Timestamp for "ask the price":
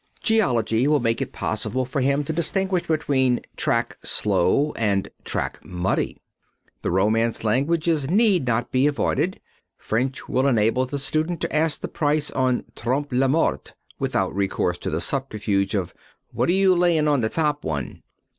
11.55-12.31